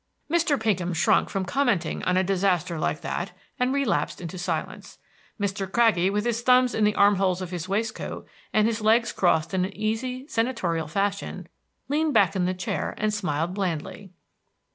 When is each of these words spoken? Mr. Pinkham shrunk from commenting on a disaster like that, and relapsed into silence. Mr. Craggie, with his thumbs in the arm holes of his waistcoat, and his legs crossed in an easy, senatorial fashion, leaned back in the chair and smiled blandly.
Mr. 0.31 0.59
Pinkham 0.59 0.93
shrunk 0.93 1.29
from 1.29 1.45
commenting 1.45 2.01
on 2.05 2.17
a 2.17 2.23
disaster 2.23 2.79
like 2.79 3.01
that, 3.01 3.33
and 3.59 3.71
relapsed 3.71 4.19
into 4.19 4.35
silence. 4.39 4.97
Mr. 5.39 5.71
Craggie, 5.71 6.09
with 6.09 6.25
his 6.25 6.41
thumbs 6.41 6.73
in 6.73 6.85
the 6.85 6.95
arm 6.95 7.17
holes 7.17 7.39
of 7.39 7.51
his 7.51 7.69
waistcoat, 7.69 8.27
and 8.51 8.65
his 8.65 8.81
legs 8.81 9.11
crossed 9.11 9.53
in 9.53 9.63
an 9.63 9.77
easy, 9.77 10.25
senatorial 10.27 10.87
fashion, 10.87 11.47
leaned 11.87 12.15
back 12.15 12.35
in 12.35 12.45
the 12.45 12.53
chair 12.55 12.95
and 12.97 13.13
smiled 13.13 13.53
blandly. 13.53 14.09